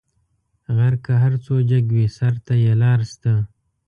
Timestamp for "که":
1.05-1.13